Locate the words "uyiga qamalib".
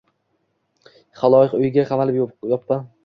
1.59-2.19